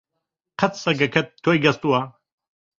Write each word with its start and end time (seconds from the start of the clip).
قەت 0.61 0.73
سەگەکەت 0.83 1.27
تۆی 1.43 1.59
گەستووە؟ 1.63 2.01